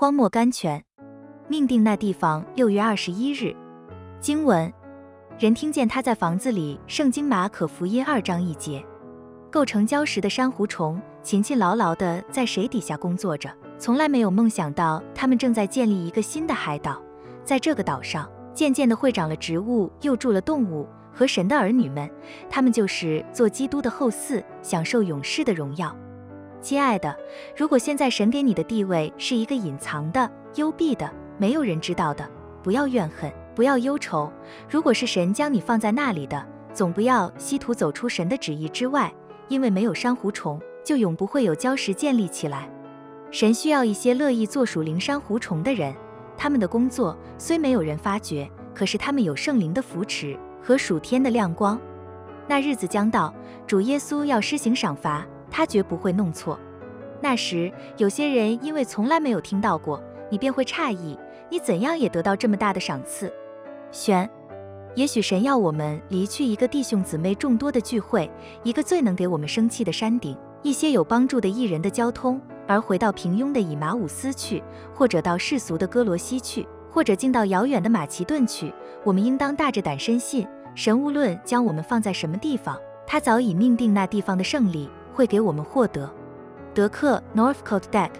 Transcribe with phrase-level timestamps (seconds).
[0.00, 0.84] 荒漠甘泉，
[1.48, 2.46] 命定那地方。
[2.54, 3.52] 六月二十一日，
[4.20, 4.72] 经文：
[5.40, 6.78] 人听见他在房子里。
[6.86, 8.80] 圣经马可福音二章一节。
[9.50, 17.02] 构成礁石的珊瑚虫勤勤劳劳的在水底下工作着，从来没有梦想到他们正在建立一个新的海岛。
[17.42, 22.08] 在这个岛上，渐渐的会长了植物，又住了动物和神的儿女们，
[22.48, 25.92] 他们就是做基督的后嗣，享受永世的荣耀。
[26.68, 27.16] 亲爱的，
[27.56, 32.28] 如果现在神给你的地位是一个隐藏的、幽闭的、没有人知道的，
[32.62, 34.30] 不要怨恨，不要忧愁。
[34.68, 39.10] 如果是神将你放在那里的，总不要稀图走出神的旨意之外。
[39.48, 42.68] 因为没有珊瑚虫，就永不会有礁石建立起来。
[43.30, 45.94] 神需要一些乐意做属灵珊瑚虫的人，
[46.36, 51.80] 他们的工作虽没有人发觉，可是他们有圣灵的扶持和属天的亮光。
[52.46, 53.32] 那日子将到，
[53.66, 55.26] 主耶稣要施行赏罚，
[55.58, 56.56] 他绝不会弄错。
[57.20, 60.00] 那时，有些人因为从来没有听到过，
[60.30, 61.18] 你便会诧异，
[61.50, 63.32] 你怎样也得到这么大的赏赐。
[63.90, 64.30] 选。
[64.94, 68.30] 也许神要我们离去一个弟兄姊妹众多的聚会，
[68.62, 74.62] 一个最能给我们生气的山顶，一些有帮助的艺人的交通，而回到平庸的以马五斯去，
[74.94, 78.72] 或者到世俗的哥罗西去，或者进到遥远的马其顿去。
[79.04, 86.08] 我们应当大着胆深信，神无论将我们放在什么地方，他早已命定那地方的胜利会给我们获得。
[86.74, 88.10] 德克 Northcote Deck。